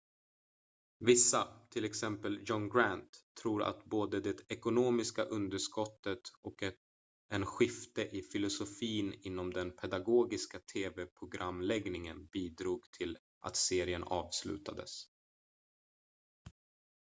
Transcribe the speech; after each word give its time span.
vissa 1.05 1.47
till 1.71 1.85
exempel 1.85 2.39
john 2.45 2.69
grant 2.69 3.17
tror 3.41 3.63
att 3.63 3.85
både 3.85 4.19
det 4.19 4.51
ekonomiska 4.51 5.23
underskottet 5.23 6.21
och 6.41 6.63
en 7.29 7.45
skifte 7.45 8.01
i 8.01 8.21
filosofin 8.23 9.13
inom 9.23 9.53
den 9.53 9.71
pedagogiska 9.71 10.59
tv-programläggningen 10.73 12.25
bidrog 12.27 12.91
till 12.91 13.17
att 13.41 13.55
serien 13.55 14.03
avslutades 14.03 15.03